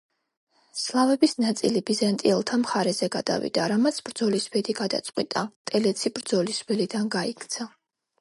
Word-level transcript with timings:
სლავების 0.83 1.33
ნაწილი 1.41 1.81
ბიზანტიელთა 1.89 2.57
მხარეზე 2.61 3.09
გადავიდა, 3.15 3.65
რამაც 3.73 3.99
ბრძოლის 4.07 4.47
ბედი 4.55 4.75
გადაწყვიტა, 4.81 5.45
ტელეცი 5.73 6.13
ბრძოლის 6.17 6.63
ველიდან 6.73 7.13
გაიქცა. 7.19 7.69